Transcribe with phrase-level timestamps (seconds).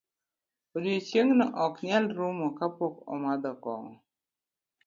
[0.75, 3.91] Odiochieng' nok nyal rumo kapok omadho kong'o.